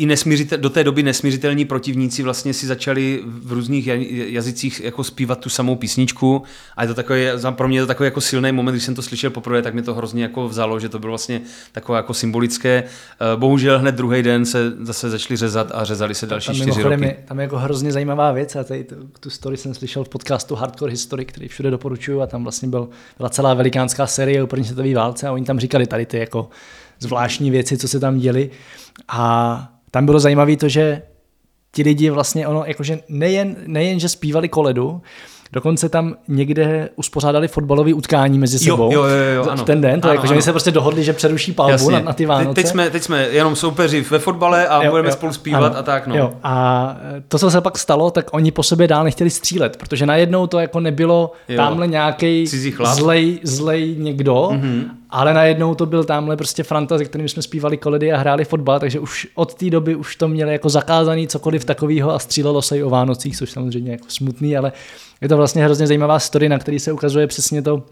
i 0.00 0.06
nesmířitel, 0.06 0.58
do 0.58 0.70
té 0.70 0.84
doby 0.84 1.02
nesmířitelní 1.02 1.64
protivníci 1.64 2.22
vlastně 2.22 2.54
si 2.54 2.66
začali 2.66 3.22
v 3.24 3.52
různých 3.52 3.86
jazycích 4.10 4.80
jako 4.80 5.04
zpívat 5.04 5.38
tu 5.38 5.48
samou 5.48 5.76
písničku 5.76 6.42
a 6.76 6.82
je 6.82 6.88
to 6.88 6.94
takový, 6.94 7.24
pro 7.50 7.68
mě 7.68 7.78
je 7.78 7.82
to 7.82 7.86
takový 7.86 8.06
jako 8.06 8.20
silný 8.20 8.52
moment, 8.52 8.74
když 8.74 8.84
jsem 8.84 8.94
to 8.94 9.02
slyšel 9.02 9.30
poprvé, 9.30 9.62
tak 9.62 9.74
mi 9.74 9.82
to 9.82 9.94
hrozně 9.94 10.22
jako 10.22 10.48
vzalo, 10.48 10.80
že 10.80 10.88
to 10.88 10.98
bylo 10.98 11.10
vlastně 11.10 11.40
takové 11.72 11.98
jako 11.98 12.14
symbolické. 12.14 12.82
Eh, 12.82 13.36
bohužel 13.36 13.78
hned 13.78 13.94
druhý 13.94 14.22
den 14.22 14.46
se 14.46 14.72
zase 14.80 15.10
začali 15.10 15.36
řezat 15.36 15.70
a 15.74 15.84
řezali 15.84 16.14
se 16.14 16.26
další 16.26 16.46
tam 16.46 16.56
čtyři 16.56 16.82
roky. 16.82 17.04
Je, 17.04 17.16
tam 17.24 17.38
je 17.38 17.42
jako 17.42 17.58
hrozně 17.58 17.92
zajímavá 17.92 18.32
věc 18.32 18.56
a 18.56 18.64
tady 18.64 18.84
tu, 18.84 18.94
tu 19.20 19.30
story 19.30 19.56
jsem 19.56 19.74
slyšel 19.74 20.04
v 20.04 20.08
podcastu 20.08 20.54
Hardcore 20.54 20.90
History, 20.90 21.24
který 21.24 21.48
všude 21.48 21.70
doporučuju 21.70 22.20
a 22.20 22.26
tam 22.26 22.42
vlastně 22.42 22.68
byl, 22.68 22.88
byla 23.18 23.28
celá 23.28 23.54
velikánská 23.54 24.06
série 24.06 24.42
o 24.42 24.46
první 24.46 24.64
světové 24.64 24.94
válce 24.94 25.28
a 25.28 25.32
oni 25.32 25.44
tam 25.44 25.60
říkali 25.60 25.86
tady 25.86 26.06
ty 26.06 26.18
jako 26.18 26.48
zvláštní 27.00 27.50
věci, 27.50 27.78
co 27.78 27.88
se 27.88 28.00
tam 28.00 28.18
děli 28.18 28.50
a 29.08 29.79
tam 29.90 30.06
bylo 30.06 30.20
zajímavé 30.20 30.56
to, 30.56 30.68
že 30.68 31.02
ti 31.72 31.82
lidi 31.82 32.10
vlastně 32.10 32.48
ono, 32.48 32.64
jakože 32.66 33.00
nejen, 33.08 33.56
nejen, 33.66 34.00
že 34.00 34.08
zpívali 34.08 34.48
koledu, 34.48 35.02
Dokonce 35.52 35.88
tam 35.88 36.14
někde 36.28 36.88
uspořádali 36.96 37.48
fotbalové 37.48 37.94
utkání 37.94 38.38
mezi 38.38 38.58
sebou. 38.58 38.92
Jo, 38.92 39.04
jo, 39.04 39.08
jo, 39.08 39.34
jo 39.34 39.44
ano. 39.50 39.64
ten 39.64 39.80
den, 39.80 40.00
to 40.00 40.08
ano, 40.08 40.14
jako, 40.14 40.26
že 40.26 40.32
oni 40.32 40.42
se 40.42 40.50
prostě 40.50 40.70
dohodli, 40.70 41.04
že 41.04 41.12
přeruší 41.12 41.52
palbu 41.52 41.90
na, 41.90 42.00
na 42.00 42.12
ty 42.12 42.26
Vánoce. 42.26 42.54
Teď 42.54 42.66
jsme, 42.66 42.90
teď 42.90 43.02
jsme 43.02 43.22
jenom 43.22 43.56
soupeři 43.56 44.00
ve 44.00 44.18
fotbale 44.18 44.68
a 44.68 44.82
jo, 44.82 44.90
budeme 44.90 45.08
jo, 45.08 45.12
spolu 45.12 45.32
zpívat 45.32 45.72
ano, 45.72 45.78
a 45.78 45.82
tak. 45.82 46.06
No. 46.06 46.16
Jo. 46.16 46.32
A 46.42 46.96
to, 47.28 47.38
co 47.38 47.50
se 47.50 47.60
pak 47.60 47.78
stalo, 47.78 48.10
tak 48.10 48.26
oni 48.32 48.50
po 48.50 48.62
sobě 48.62 48.88
dál 48.88 49.04
nechtěli 49.04 49.30
střílet, 49.30 49.76
protože 49.76 50.06
najednou 50.06 50.46
to 50.46 50.58
jako 50.58 50.80
nebylo 50.80 51.32
jo. 51.48 51.56
tamhle 51.56 51.86
nějaký 51.86 52.46
zlej, 52.94 53.40
zlej 53.42 53.96
někdo, 53.98 54.34
mm-hmm. 54.34 54.84
ale 55.10 55.34
najednou 55.34 55.74
to 55.74 55.86
byl 55.86 56.04
tamhle 56.04 56.36
prostě 56.36 56.62
Franta, 56.62 56.98
se 56.98 57.04
kterým 57.04 57.28
jsme 57.28 57.42
zpívali 57.42 57.76
koledy 57.76 58.12
a 58.12 58.18
hráli 58.18 58.44
fotbal, 58.44 58.80
takže 58.80 59.00
už 59.00 59.26
od 59.34 59.54
té 59.54 59.70
doby 59.70 59.94
už 59.94 60.16
to 60.16 60.28
měli 60.28 60.52
jako 60.52 60.68
zakázaný 60.68 61.28
cokoliv 61.28 61.64
takového 61.64 62.14
a 62.14 62.18
střílelo 62.18 62.62
se 62.62 62.78
i 62.78 62.82
o 62.82 62.90
Vánocích, 62.90 63.36
což 63.36 63.50
samozřejmě 63.50 63.92
jako 63.92 64.04
smutný, 64.08 64.56
ale 64.56 64.72
je 65.20 65.28
to 65.28 65.36
vlastně 65.36 65.64
hrozně 65.64 65.86
zajímavá 65.86 66.18
story, 66.18 66.48
na 66.48 66.58
který 66.58 66.78
se 66.78 66.92
ukazuje 66.92 67.26
přesně 67.26 67.62
to, 67.62 67.82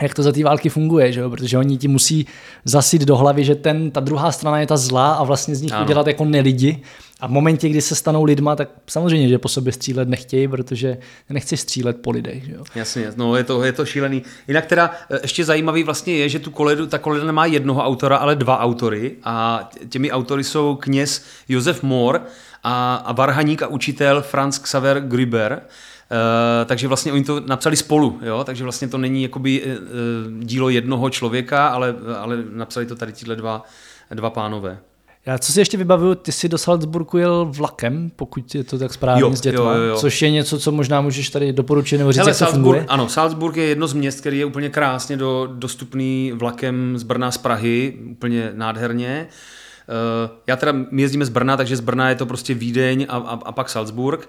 jak 0.00 0.14
to 0.14 0.22
za 0.22 0.32
té 0.32 0.44
války 0.44 0.68
funguje, 0.68 1.12
že 1.12 1.20
jo? 1.20 1.30
protože 1.30 1.58
oni 1.58 1.76
ti 1.76 1.88
musí 1.88 2.26
zasit 2.64 3.02
do 3.02 3.16
hlavy, 3.16 3.44
že 3.44 3.54
ten, 3.54 3.90
ta 3.90 4.00
druhá 4.00 4.32
strana 4.32 4.60
je 4.60 4.66
ta 4.66 4.76
zlá 4.76 5.12
a 5.12 5.24
vlastně 5.24 5.56
z 5.56 5.62
nich 5.62 5.72
ano. 5.72 5.84
udělat 5.84 6.06
jako 6.06 6.24
nelidi. 6.24 6.82
A 7.20 7.26
v 7.26 7.30
momentě, 7.30 7.68
kdy 7.68 7.80
se 7.80 7.94
stanou 7.94 8.24
lidma, 8.24 8.56
tak 8.56 8.68
samozřejmě, 8.86 9.28
že 9.28 9.38
po 9.38 9.48
sobě 9.48 9.72
střílet 9.72 10.08
nechtějí, 10.08 10.48
protože 10.48 10.98
nechci 11.30 11.56
střílet 11.56 12.02
po 12.02 12.10
lidech. 12.10 12.44
Že 12.44 12.52
jo? 12.52 12.64
Jasně, 12.74 13.12
no 13.16 13.36
je 13.36 13.44
to, 13.44 13.64
je 13.64 13.72
to 13.72 13.86
šílený. 13.86 14.22
Jinak 14.48 14.66
teda 14.66 14.90
e, 15.10 15.18
ještě 15.22 15.44
zajímavý 15.44 15.82
vlastně 15.84 16.16
je, 16.16 16.28
že 16.28 16.38
tu 16.38 16.50
koledu, 16.50 16.86
ta 16.86 16.98
koleda 16.98 17.24
nemá 17.24 17.46
jednoho 17.46 17.84
autora, 17.84 18.16
ale 18.16 18.36
dva 18.36 18.58
autory 18.58 19.16
a 19.24 19.68
těmi 19.88 20.10
autory 20.10 20.44
jsou 20.44 20.76
kněz 20.76 21.24
Josef 21.48 21.82
Mohr 21.82 22.20
a, 22.62 22.94
a 22.94 23.12
varhaník 23.12 23.62
a 23.62 23.66
učitel 23.66 24.22
Franz 24.22 24.58
Xaver 24.58 25.00
Gruber. 25.00 25.62
Uh, 26.12 26.66
takže 26.66 26.88
vlastně 26.88 27.12
oni 27.12 27.24
to 27.24 27.40
napsali 27.46 27.76
spolu, 27.76 28.18
jo? 28.22 28.44
takže 28.44 28.64
vlastně 28.64 28.88
to 28.88 28.98
není 28.98 29.22
jakoby 29.22 29.62
uh, 29.62 29.72
dílo 30.40 30.68
jednoho 30.68 31.10
člověka, 31.10 31.68
ale, 31.68 31.94
ale 32.18 32.44
napsali 32.52 32.86
to 32.86 32.96
tady 32.96 33.12
tyhle 33.12 33.36
dva, 33.36 33.64
dva 34.14 34.30
pánové. 34.30 34.78
Já 35.26 35.38
co 35.38 35.52
si 35.52 35.60
ještě 35.60 35.76
vybavuju, 35.76 36.14
ty 36.14 36.32
jsi 36.32 36.48
do 36.48 36.58
Salzburgu 36.58 37.18
jel 37.18 37.44
vlakem, 37.50 38.10
pokud 38.16 38.54
je 38.54 38.64
to 38.64 38.78
tak 38.78 38.92
správně 38.92 39.22
jo, 39.22 39.36
s 39.36 39.40
dětma, 39.40 39.72
jo, 39.72 39.78
jo, 39.78 39.88
jo. 39.88 39.96
což 39.96 40.22
je 40.22 40.30
něco, 40.30 40.58
co 40.58 40.72
možná 40.72 41.00
můžeš 41.00 41.30
tady 41.30 41.52
doporučit 41.52 41.98
nebo 41.98 42.12
říct, 42.12 42.18
Hele, 42.18 42.30
jak 42.30 42.38
to 42.38 42.44
Salzburg, 42.44 42.62
funguje. 42.62 42.84
Ano, 42.88 43.08
Salzburg 43.08 43.56
je 43.56 43.64
jedno 43.64 43.86
z 43.86 43.92
měst, 43.92 44.20
který 44.20 44.38
je 44.38 44.44
úplně 44.44 44.68
krásně 44.68 45.16
do, 45.16 45.48
dostupný 45.52 46.32
vlakem 46.34 46.98
z 46.98 47.02
Brna 47.02 47.30
z 47.30 47.38
Prahy, 47.38 47.98
úplně 48.10 48.50
nádherně. 48.54 49.26
Uh, 49.28 49.34
Eh, 49.34 49.61
já 50.46 50.56
teda, 50.56 50.72
my 50.90 51.02
jezdíme 51.02 51.24
z 51.24 51.28
Brna, 51.28 51.56
takže 51.56 51.76
z 51.76 51.80
Brna 51.80 52.08
je 52.08 52.14
to 52.14 52.26
prostě 52.26 52.54
Vídeň 52.54 53.06
a, 53.08 53.16
a, 53.16 53.40
a 53.44 53.52
pak 53.52 53.68
Salzburg. 53.68 54.28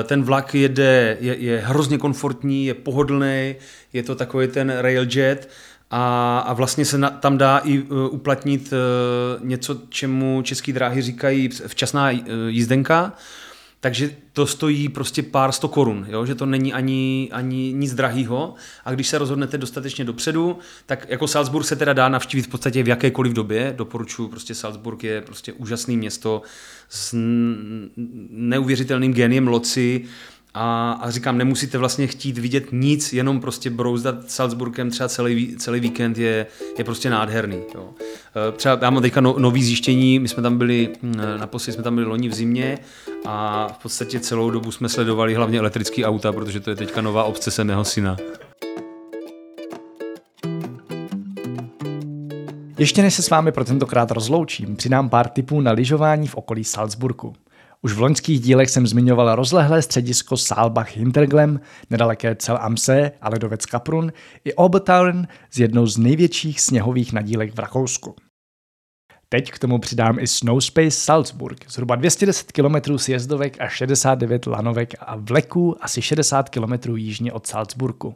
Eh, 0.00 0.04
ten 0.04 0.22
vlak 0.22 0.54
jede, 0.54 1.16
je, 1.20 1.36
je 1.36 1.58
hrozně 1.58 1.98
komfortní, 1.98 2.66
je 2.66 2.74
pohodlný, 2.74 3.54
je 3.92 4.02
to 4.02 4.14
takový 4.14 4.48
ten 4.48 4.72
railjet 4.78 5.48
a, 5.90 6.38
a 6.38 6.52
vlastně 6.52 6.84
se 6.84 6.98
na, 6.98 7.10
tam 7.10 7.38
dá 7.38 7.58
i 7.58 7.78
uh, 7.78 8.14
uplatnit 8.14 8.72
něco, 9.40 9.76
čemu 9.88 10.42
české 10.42 10.72
dráhy 10.72 11.02
říkají 11.02 11.48
včasná 11.48 12.10
jízdenka. 12.48 13.12
Takže 13.82 14.10
to 14.32 14.46
stojí 14.46 14.88
prostě 14.88 15.22
pár 15.22 15.52
sto 15.52 15.68
korun, 15.68 16.06
jo? 16.08 16.26
že 16.26 16.34
to 16.34 16.46
není 16.46 16.72
ani, 16.72 17.28
ani 17.32 17.72
nic 17.72 17.94
drahýho. 17.94 18.54
A 18.84 18.90
když 18.90 19.08
se 19.08 19.18
rozhodnete 19.18 19.58
dostatečně 19.58 20.04
dopředu, 20.04 20.58
tak 20.86 21.06
jako 21.08 21.28
Salzburg 21.28 21.66
se 21.66 21.76
teda 21.76 21.92
dá 21.92 22.08
navštívit 22.08 22.42
v 22.42 22.48
podstatě 22.48 22.82
v 22.82 22.88
jakékoliv 22.88 23.32
době. 23.32 23.74
Doporučuji, 23.76 24.28
prostě 24.28 24.54
Salzburg 24.54 25.04
je 25.04 25.20
prostě 25.20 25.52
úžasné 25.52 25.96
město 25.96 26.42
s 26.88 27.14
neuvěřitelným 28.30 29.14
geniem 29.14 29.48
loci, 29.48 30.04
a, 30.54 30.92
a 30.92 31.10
říkám, 31.10 31.38
nemusíte 31.38 31.78
vlastně 31.78 32.06
chtít 32.06 32.38
vidět 32.38 32.64
nic, 32.72 33.12
jenom 33.12 33.40
prostě 33.40 33.70
brouzdat 33.70 34.30
Salzburgem 34.30 34.90
třeba 34.90 35.08
celý, 35.08 35.56
celý 35.56 35.80
víkend 35.80 36.18
je, 36.18 36.46
je 36.78 36.84
prostě 36.84 37.10
nádherný. 37.10 37.58
Jo. 37.74 37.88
E, 38.48 38.52
třeba 38.52 38.78
já 38.82 38.90
mám 38.90 39.02
teďka 39.02 39.20
no, 39.20 39.34
nový 39.38 39.64
zjištění, 39.64 40.18
my 40.18 40.28
jsme 40.28 40.42
tam 40.42 40.58
byli, 40.58 40.88
hm, 41.02 41.14
naposledy 41.36 41.74
jsme 41.74 41.82
tam 41.82 41.94
byli 41.94 42.06
loni 42.06 42.28
v 42.28 42.34
zimě 42.34 42.78
a 43.26 43.68
v 43.68 43.82
podstatě 43.82 44.20
celou 44.20 44.50
dobu 44.50 44.70
jsme 44.70 44.88
sledovali 44.88 45.34
hlavně 45.34 45.58
elektrický 45.58 46.04
auta, 46.04 46.32
protože 46.32 46.60
to 46.60 46.70
je 46.70 46.76
teďka 46.76 47.00
nová 47.00 47.24
obce 47.24 47.64
mého 47.64 47.84
syna. 47.84 48.16
Ještě 52.78 53.02
než 53.02 53.14
se 53.14 53.22
s 53.22 53.30
vámi 53.30 53.52
pro 53.52 53.64
tentokrát 53.64 54.10
rozloučím, 54.10 54.76
přidám 54.76 55.08
pár 55.08 55.28
tipů 55.28 55.60
na 55.60 55.72
lyžování 55.72 56.28
v 56.28 56.34
okolí 56.34 56.64
Salzburgu. 56.64 57.34
Už 57.84 57.92
v 57.92 58.00
loňských 58.00 58.40
dílech 58.40 58.70
jsem 58.70 58.86
zmiňoval 58.86 59.34
rozlehlé 59.34 59.82
středisko 59.82 60.36
Saalbach 60.36 60.96
Hinterglem, 60.96 61.60
nedaleké 61.90 62.34
Cel 62.34 62.58
Amse 62.60 63.12
a 63.20 63.28
ledovec 63.28 63.66
Kaprun, 63.66 64.12
i 64.44 64.54
Obertauern 64.54 65.26
z 65.50 65.58
jednou 65.58 65.86
z 65.86 65.98
největších 65.98 66.60
sněhových 66.60 67.12
nadílek 67.12 67.54
v 67.54 67.58
Rakousku. 67.58 68.14
Teď 69.28 69.50
k 69.50 69.58
tomu 69.58 69.78
přidám 69.78 70.18
i 70.18 70.26
Snowspace 70.26 70.90
Salzburg, 70.90 71.70
zhruba 71.70 71.96
210 71.96 72.52
km 72.52 72.98
sjezdovek 72.98 73.60
a 73.60 73.68
69 73.68 74.46
lanovek 74.46 74.94
a 75.00 75.16
vleků 75.16 75.84
asi 75.84 76.02
60 76.02 76.48
km 76.48 76.96
jižně 76.96 77.32
od 77.32 77.46
Salzburgu. 77.46 78.14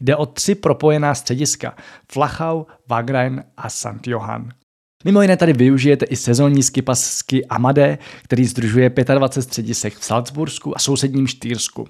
Jde 0.00 0.16
o 0.16 0.26
tři 0.26 0.54
propojená 0.54 1.14
střediska 1.14 1.76
Flachau, 2.12 2.64
Wagrain 2.88 3.44
a 3.56 3.70
St. 3.70 4.06
Johann. 4.06 4.61
Mimo 5.04 5.22
jiné 5.22 5.36
tady 5.36 5.52
využijete 5.52 6.06
i 6.06 6.16
sezónní 6.16 6.62
skipas 6.62 7.04
Ski 7.04 7.46
Amade, 7.46 7.98
který 8.24 8.44
združuje 8.44 8.90
25 8.90 9.42
středisek 9.42 9.94
v 9.94 10.04
Salzbursku 10.04 10.76
a 10.76 10.78
sousedním 10.78 11.26
Štýrsku. 11.26 11.86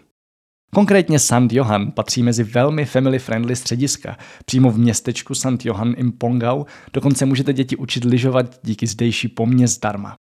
Konkrétně 0.74 1.18
St. 1.18 1.52
Johann 1.52 1.90
patří 1.90 2.22
mezi 2.22 2.44
velmi 2.44 2.84
family-friendly 2.84 3.56
střediska. 3.56 4.16
Přímo 4.44 4.70
v 4.70 4.78
městečku 4.78 5.34
St. 5.34 5.64
Johann 5.64 5.94
im 5.96 6.12
Pongau 6.12 6.64
dokonce 6.92 7.26
můžete 7.26 7.52
děti 7.52 7.76
učit 7.76 8.04
lyžovat 8.04 8.60
díky 8.62 8.86
zdejší 8.86 9.28
pomě 9.28 9.68
zdarma. 9.68 10.14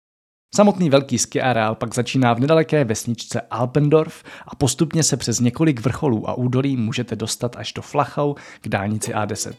Samotný 0.56 0.90
velký 0.90 1.18
ski 1.18 1.42
areál 1.42 1.76
pak 1.76 1.96
začíná 1.96 2.34
v 2.34 2.40
nedaleké 2.40 2.84
vesničce 2.84 3.42
Alpendorf 3.42 4.24
a 4.48 4.56
postupně 4.56 5.04
se 5.04 5.18
přes 5.18 5.40
několik 5.40 5.80
vrcholů 5.80 6.30
a 6.30 6.34
údolí 6.34 6.78
můžete 6.78 7.16
dostat 7.16 7.56
až 7.56 7.74
do 7.74 7.82
Flachau 7.82 8.34
k 8.62 8.68
dálnici 8.68 9.14
A10. 9.14 9.54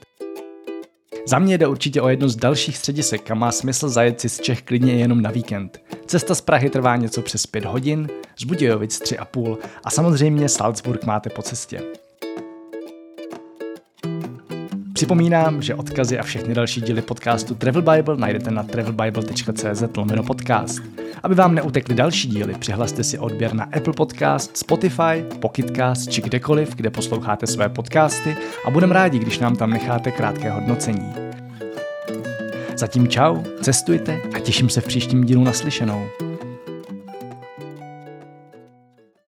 Za 1.27 1.39
mě 1.39 1.59
jde 1.59 1.67
určitě 1.67 2.03
o 2.03 2.09
jedno 2.09 2.29
z 2.29 2.37
dalších 2.37 2.77
středisek, 2.77 3.23
kam 3.23 3.39
má 3.39 3.53
smysl 3.53 3.89
zajet 3.89 4.21
si 4.21 4.29
z 4.29 4.41
Čech 4.41 4.63
klidně 4.63 4.93
jenom 4.93 5.23
na 5.23 5.31
víkend. 5.31 5.81
Cesta 6.07 6.35
z 6.35 6.41
Prahy 6.41 6.71
trvá 6.71 6.97
něco 6.97 7.23
přes 7.23 7.47
5 7.47 7.65
hodin, 7.65 8.09
z 8.39 8.45
Budějovic 8.45 9.01
3,5 9.01 9.57
a 9.85 9.91
samozřejmě 9.91 10.49
Salzburg 10.49 11.05
máte 11.05 11.31
po 11.31 11.43
cestě. 11.43 11.83
Připomínám, 15.01 15.63
že 15.63 15.75
odkazy 15.75 16.19
a 16.19 16.23
všechny 16.23 16.55
další 16.55 16.81
díly 16.81 17.03
podcastu 17.03 17.55
Travel 17.55 17.83
Bible 17.83 18.17
najdete 18.17 18.51
na 18.51 18.63
travelbible.cz 18.63 19.83
podcast. 20.27 20.83
Aby 21.23 21.35
vám 21.35 21.55
neutekly 21.55 21.95
další 21.95 22.29
díly, 22.29 22.55
přihlaste 22.55 23.05
si 23.05 23.19
odběr 23.19 23.55
na 23.55 23.65
Apple 23.65 23.93
Podcast, 23.93 24.57
Spotify, 24.57 25.25
Pocketcast 25.39 26.11
či 26.11 26.23
kdekoliv, 26.23 26.75
kde 26.75 26.91
posloucháte 26.91 27.47
své 27.47 27.69
podcasty 27.69 28.37
a 28.65 28.71
budeme 28.71 28.95
rádi, 28.95 29.19
když 29.19 29.39
nám 29.39 29.57
tam 29.57 29.71
necháte 29.71 30.11
krátké 30.11 30.51
hodnocení. 30.51 31.13
Zatím 32.77 33.09
čau, 33.09 33.37
cestujte 33.63 34.21
a 34.35 34.39
těším 34.39 34.69
se 34.69 34.81
v 34.81 34.87
příštím 34.87 35.25
dílu 35.25 35.45
naslyšenou. 35.45 36.30